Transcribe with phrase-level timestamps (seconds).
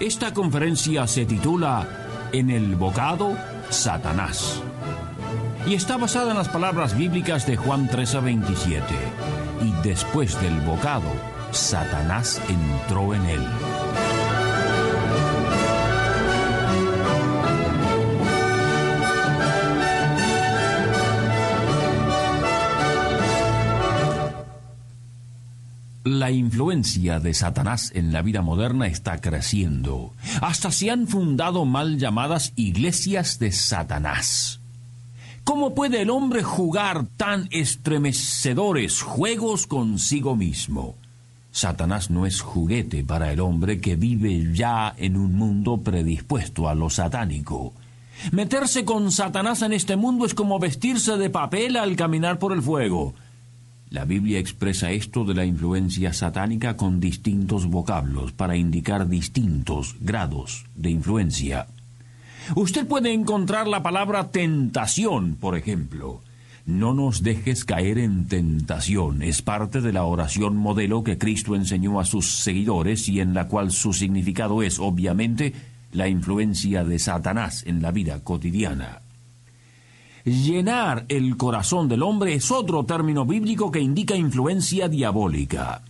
[0.00, 3.36] Esta conferencia se titula En el bocado,
[3.68, 4.62] Satanás.
[5.66, 8.84] Y está basada en las palabras bíblicas de Juan 13 27.
[9.60, 11.10] Y después del bocado,
[11.50, 13.44] Satanás entró en él.
[26.08, 30.14] La influencia de Satanás en la vida moderna está creciendo.
[30.40, 34.58] Hasta se han fundado mal llamadas iglesias de Satanás.
[35.44, 40.94] ¿Cómo puede el hombre jugar tan estremecedores juegos consigo mismo?
[41.52, 46.74] Satanás no es juguete para el hombre que vive ya en un mundo predispuesto a
[46.74, 47.74] lo satánico.
[48.32, 52.62] Meterse con Satanás en este mundo es como vestirse de papel al caminar por el
[52.62, 53.12] fuego.
[53.90, 60.66] La Biblia expresa esto de la influencia satánica con distintos vocablos para indicar distintos grados
[60.74, 61.68] de influencia.
[62.54, 66.20] Usted puede encontrar la palabra tentación, por ejemplo.
[66.66, 69.22] No nos dejes caer en tentación.
[69.22, 73.48] Es parte de la oración modelo que Cristo enseñó a sus seguidores y en la
[73.48, 75.54] cual su significado es, obviamente,
[75.92, 79.00] la influencia de Satanás en la vida cotidiana.
[80.28, 85.80] Llenar el corazón del hombre es otro término bíblico que indica influencia diabólica.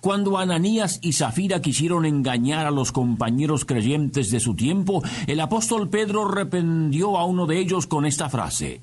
[0.00, 5.88] Cuando Ananías y Zafira quisieron engañar a los compañeros creyentes de su tiempo, el apóstol
[5.88, 8.80] Pedro reprendió a uno de ellos con esta frase.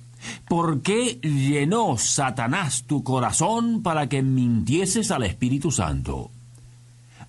[0.50, 6.32] ¿Por qué llenó Satanás tu corazón para que mintieses al Espíritu Santo?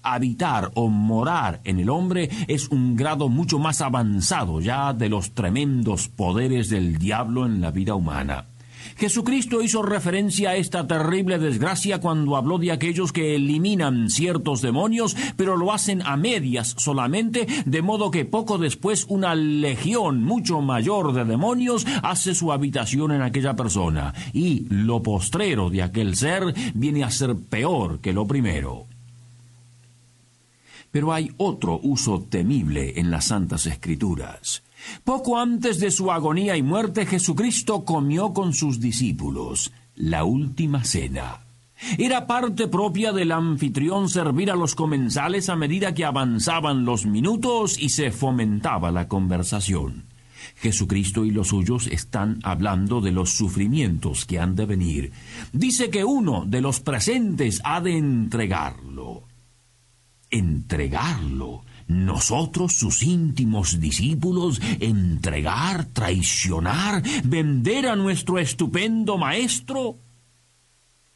[0.02, 5.32] Habitar o morar en el hombre es un grado mucho más avanzado ya de los
[5.32, 8.46] tremendos poderes del diablo en la vida humana.
[8.96, 15.16] Jesucristo hizo referencia a esta terrible desgracia cuando habló de aquellos que eliminan ciertos demonios,
[15.36, 21.12] pero lo hacen a medias solamente, de modo que poco después una legión mucho mayor
[21.12, 27.04] de demonios hace su habitación en aquella persona, y lo postrero de aquel ser viene
[27.04, 28.86] a ser peor que lo primero.
[30.90, 34.62] Pero hay otro uso temible en las Santas Escrituras.
[35.04, 41.40] Poco antes de su agonía y muerte, Jesucristo comió con sus discípulos la última cena.
[41.96, 47.78] Era parte propia del anfitrión servir a los comensales a medida que avanzaban los minutos
[47.78, 50.04] y se fomentaba la conversación.
[50.56, 55.12] Jesucristo y los suyos están hablando de los sufrimientos que han de venir.
[55.52, 59.22] Dice que uno de los presentes ha de entregarlo
[60.30, 61.64] entregarlo.
[61.86, 69.96] Nosotros, sus íntimos discípulos, entregar, traicionar, vender a nuestro estupendo Maestro.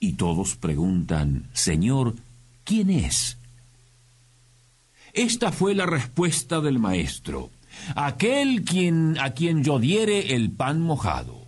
[0.00, 2.16] Y todos preguntan, Señor,
[2.64, 3.36] ¿quién es?
[5.12, 7.50] Esta fue la respuesta del Maestro,
[7.94, 11.41] aquel quien, a quien yo diere el pan mojado.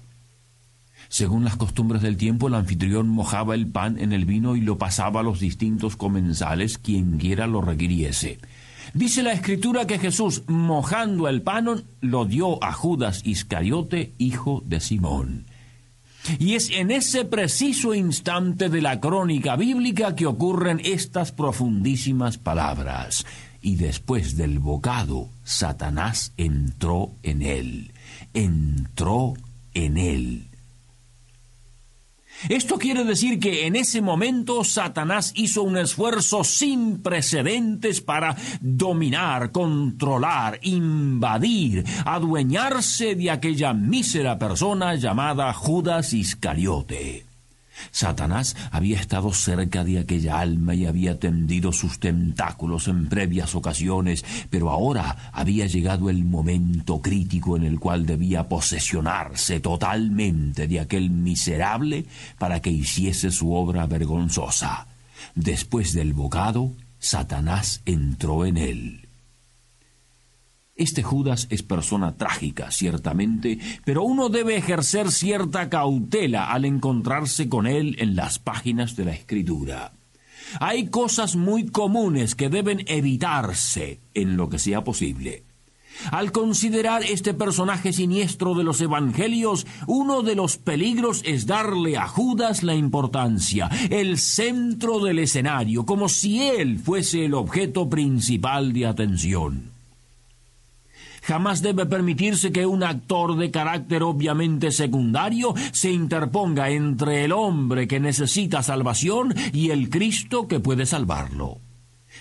[1.08, 4.78] Según las costumbres del tiempo, el anfitrión mojaba el pan en el vino y lo
[4.78, 8.38] pasaba a los distintos comensales, quien quiera lo requiriese.
[8.92, 14.80] Dice la escritura que Jesús, mojando el pan, lo dio a Judas Iscariote, hijo de
[14.80, 15.46] Simón.
[16.38, 23.26] Y es en ese preciso instante de la crónica bíblica que ocurren estas profundísimas palabras.
[23.60, 27.92] Y después del bocado, Satanás entró en él.
[28.32, 29.34] Entró
[29.74, 30.48] en él.
[32.48, 39.50] Esto quiere decir que en ese momento Satanás hizo un esfuerzo sin precedentes para dominar,
[39.50, 47.33] controlar, invadir, adueñarse de aquella mísera persona llamada Judas Iscariote.
[47.90, 54.24] Satanás había estado cerca de aquella alma y había tendido sus tentáculos en previas ocasiones,
[54.50, 61.10] pero ahora había llegado el momento crítico en el cual debía posesionarse totalmente de aquel
[61.10, 62.06] miserable
[62.38, 64.86] para que hiciese su obra vergonzosa.
[65.34, 69.03] Después del bocado, Satanás entró en él.
[70.76, 77.68] Este Judas es persona trágica, ciertamente, pero uno debe ejercer cierta cautela al encontrarse con
[77.68, 79.92] él en las páginas de la Escritura.
[80.58, 85.44] Hay cosas muy comunes que deben evitarse en lo que sea posible.
[86.10, 92.08] Al considerar este personaje siniestro de los Evangelios, uno de los peligros es darle a
[92.08, 98.86] Judas la importancia, el centro del escenario, como si él fuese el objeto principal de
[98.86, 99.73] atención.
[101.26, 107.88] Jamás debe permitirse que un actor de carácter obviamente secundario se interponga entre el hombre
[107.88, 111.60] que necesita salvación y el Cristo que puede salvarlo.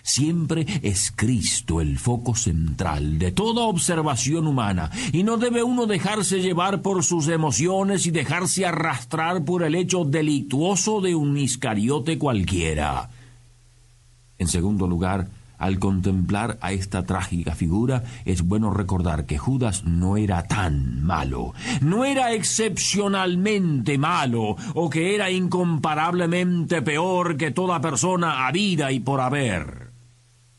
[0.03, 6.41] Siempre es Cristo el foco central de toda observación humana, y no debe uno dejarse
[6.41, 13.09] llevar por sus emociones y dejarse arrastrar por el hecho delictuoso de un iscariote cualquiera.
[14.39, 15.27] En segundo lugar,
[15.63, 21.53] al contemplar a esta trágica figura, es bueno recordar que Judas no era tan malo,
[21.79, 29.21] no era excepcionalmente malo, o que era incomparablemente peor que toda persona habida y por
[29.21, 29.82] haber.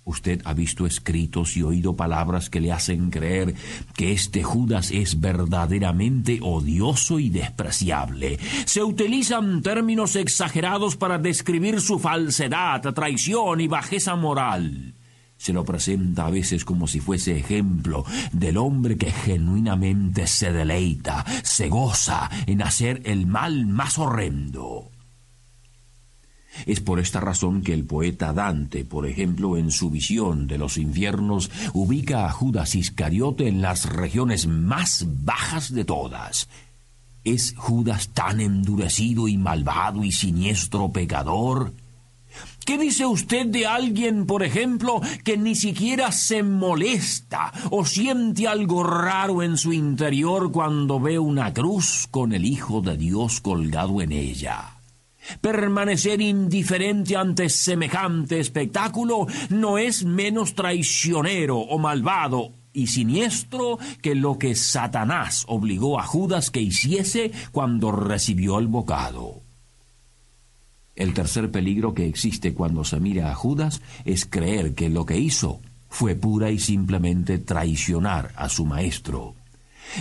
[0.07, 3.55] Usted ha visto escritos y oído palabras que le hacen creer
[3.97, 8.39] que este Judas es verdaderamente odioso y despreciable.
[8.67, 14.95] Se utilizan términos exagerados para describir su falsedad, traición y bajeza moral.
[15.39, 21.25] Se lo presenta a veces como si fuese ejemplo del hombre que genuinamente se deleita,
[21.43, 24.94] se goza en hacer el mal más horrendo.
[26.67, 30.77] Es por esta razón que el poeta Dante, por ejemplo, en su visión de los
[30.77, 36.49] infiernos, ubica a Judas Iscariote en las regiones más bajas de todas.
[37.25, 41.73] ¿Es Judas tan endurecido y malvado y siniestro pecador?
[42.65, 48.83] ¿Qué dice usted de alguien, por ejemplo, que ni siquiera se molesta o siente algo
[48.83, 54.13] raro en su interior cuando ve una cruz con el Hijo de Dios colgado en
[54.13, 54.74] ella?
[55.41, 64.37] Permanecer indiferente ante semejante espectáculo no es menos traicionero o malvado y siniestro que lo
[64.39, 69.41] que Satanás obligó a Judas que hiciese cuando recibió el bocado.
[70.97, 75.19] El tercer peligro que existe cuando se mira a Judas es creer que lo que
[75.19, 79.35] hizo fue pura y simplemente traicionar a su maestro.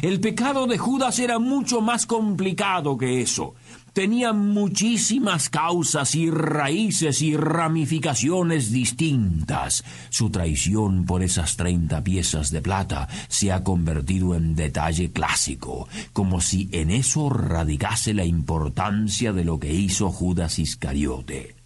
[0.02, 3.54] El pecado de Judas era mucho más complicado que eso
[3.94, 9.84] tenía muchísimas causas y raíces y ramificaciones distintas.
[10.10, 16.42] Su traición por esas treinta piezas de plata se ha convertido en detalle clásico, como
[16.42, 21.63] si en eso radicase la importancia de lo que hizo Judas Iscariote.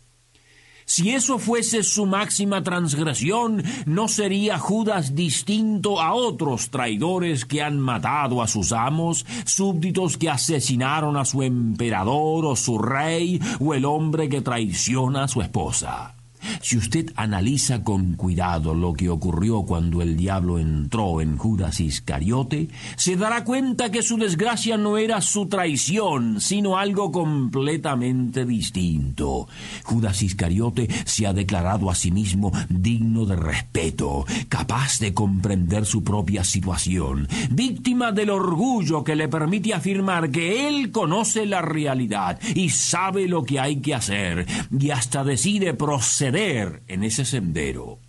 [0.90, 7.78] Si eso fuese su máxima transgresión, no sería Judas distinto a otros traidores que han
[7.78, 13.84] matado a sus amos, súbditos que asesinaron a su emperador o su rey, o el
[13.84, 16.17] hombre que traiciona a su esposa.
[16.62, 22.70] Si usted analiza con cuidado lo que ocurrió cuando el diablo entró en Judas Iscariote,
[22.96, 29.48] se dará cuenta que su desgracia no era su traición, sino algo completamente distinto.
[29.84, 36.04] Judas Iscariote se ha declarado a sí mismo digno de respeto, capaz de comprender su
[36.04, 42.70] propia situación, víctima del orgullo que le permite afirmar que él conoce la realidad y
[42.70, 44.46] sabe lo que hay que hacer,
[44.78, 48.00] y hasta decide proceder en ese sendero.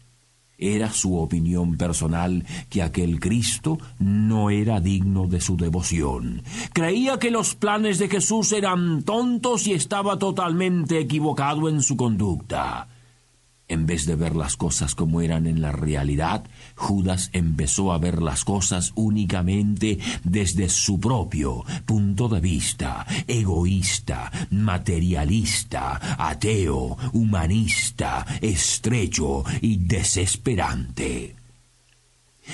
[0.57, 6.43] Era su opinión personal que aquel Cristo no era digno de su devoción.
[6.73, 12.89] Creía que los planes de Jesús eran tontos y estaba totalmente equivocado en su conducta.
[13.69, 16.45] En vez de ver las cosas como eran en la realidad,
[16.75, 26.17] Judas empezó a ver las cosas únicamente desde su propio punto de vista, egoísta, materialista,
[26.19, 31.37] ateo, humanista, estrecho y desesperante.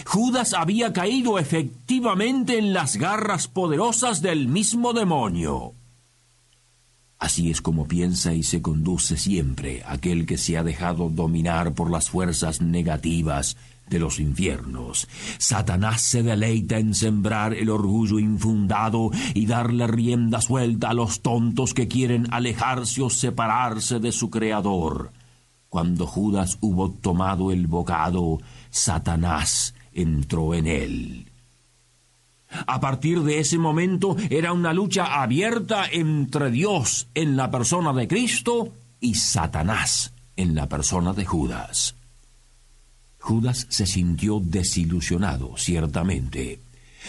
[0.05, 5.75] Judas había caído efectivamente en las garras poderosas del mismo demonio.
[7.19, 11.91] Así es como piensa y se conduce siempre aquel que se ha dejado dominar por
[11.91, 13.57] las fuerzas negativas
[13.89, 15.09] de los infiernos.
[15.39, 21.75] Satanás se deleita en sembrar el orgullo infundado y darle rienda suelta a los tontos
[21.75, 25.13] que quieren alejarse o separarse de su Creador.
[25.69, 28.39] Cuando Judas hubo tomado el bocado,
[28.71, 31.34] Satanás entró en él.
[32.67, 38.09] A partir de ese momento era una lucha abierta entre Dios en la persona de
[38.09, 41.95] Cristo y Satanás en la persona de Judas.
[43.19, 46.61] Judas se sintió desilusionado, ciertamente.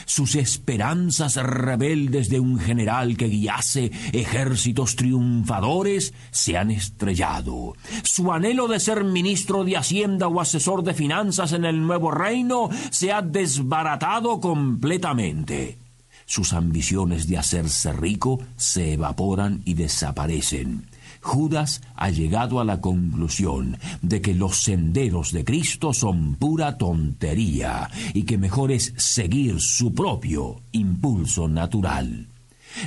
[0.06, 7.74] Sus esperanzas rebeldes de un general que guiase ejércitos triunfadores se han estrellado.
[8.04, 12.70] Su anhelo de ser ministro de Hacienda o asesor de finanzas en el nuevo reino
[12.92, 15.78] se ha desbaratado completamente.
[16.25, 20.88] Sus ambiciones de hacerse rico se evaporan y desaparecen.
[21.25, 27.89] Judas ha llegado a la conclusión de que los senderos de Cristo son pura tontería
[28.13, 32.27] y que mejor es seguir su propio impulso natural.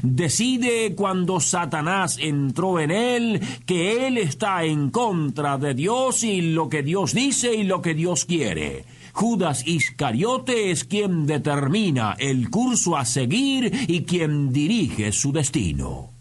[0.04, 6.68] Decide cuando Satanás entró en él que él está en contra de Dios y lo
[6.68, 8.84] que Dios dice y lo que Dios quiere.
[9.12, 16.17] Judas Iscariote es quien determina el curso a seguir y quien dirige su destino.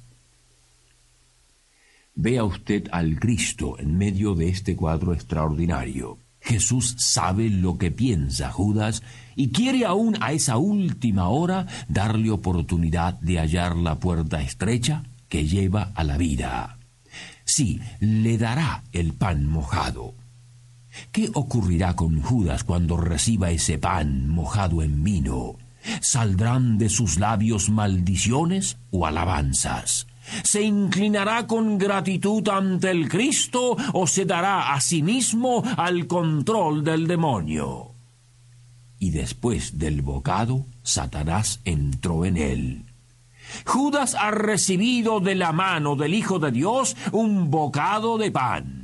[2.19, 6.17] Vea usted al Cristo en medio de este cuadro extraordinario.
[6.41, 9.03] Jesús sabe lo que piensa Judas
[9.35, 15.45] y quiere aún a esa última hora darle oportunidad de hallar la puerta estrecha que
[15.45, 16.79] lleva a la vida.
[17.45, 20.15] Sí, le dará el pan mojado.
[21.11, 25.57] ¿Qué ocurrirá con Judas cuando reciba ese pan mojado en vino?
[26.01, 30.06] ¿Saldrán de sus labios maldiciones o alabanzas?
[30.43, 36.83] ¿Se inclinará con gratitud ante el Cristo o se dará a sí mismo al control
[36.83, 37.91] del demonio?
[38.99, 42.85] Y después del bocado, Satanás entró en él.
[43.65, 48.76] Judas ha recibido de la mano del Hijo de Dios un bocado de pan.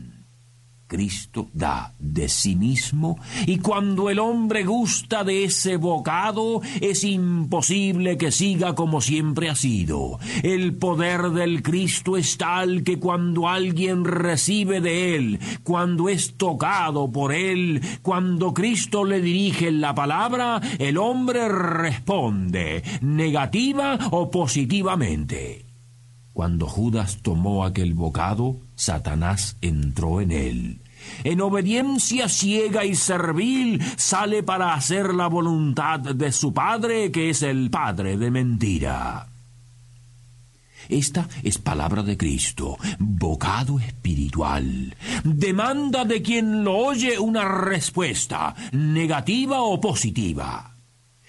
[0.93, 8.15] Cristo da de sí mismo y cuando el hombre gusta de ese bocado es imposible
[8.15, 10.19] que siga como siempre ha sido.
[10.43, 17.11] El poder del Cristo es tal que cuando alguien recibe de él, cuando es tocado
[17.11, 25.65] por él, cuando Cristo le dirige la palabra, el hombre responde negativa o positivamente.
[26.33, 30.82] Cuando Judas tomó aquel bocado, Satanás entró en él
[31.23, 37.41] en obediencia ciega y servil, sale para hacer la voluntad de su padre, que es
[37.41, 39.27] el padre de mentira.
[40.89, 44.95] Esta es palabra de Cristo, bocado espiritual.
[45.23, 50.75] Demanda de quien lo oye una respuesta, negativa o positiva.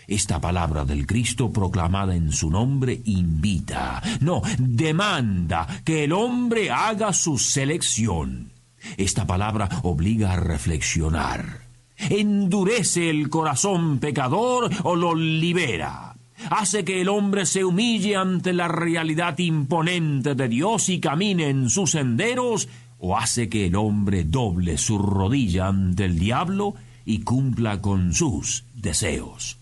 [0.07, 7.12] Esta palabra del Cristo proclamada en su nombre invita, no, demanda que el hombre haga
[7.12, 8.53] su selección.
[8.97, 11.61] Esta palabra obliga a reflexionar.
[11.97, 16.14] Endurece el corazón pecador o lo libera.
[16.50, 21.71] Hace que el hombre se humille ante la realidad imponente de Dios y camine en
[21.71, 26.75] sus senderos, o hace que el hombre doble su rodilla ante el diablo
[27.05, 29.59] y cumpla con sus deseos.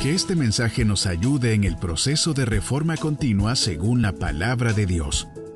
[0.00, 4.86] Que este mensaje nos ayude en el proceso de reforma continua según la palabra de
[4.86, 5.26] Dios.